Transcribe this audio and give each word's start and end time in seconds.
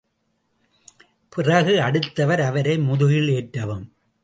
பிறகு 1.29 1.81
அடுத்தவர் 1.81 2.41
அவரை 2.41 2.77
முதுகில் 2.77 3.29
ஏற்றவும். 3.29 3.85